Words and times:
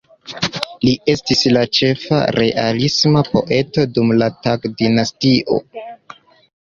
Li 0.85 0.93
estis 1.13 1.43
la 1.57 1.61
ĉefa 1.79 2.21
realisma 2.37 3.23
poeto 3.29 3.87
dum 3.99 4.15
la 4.23 4.31
Tang 4.47 4.67
dinastio. 4.81 5.61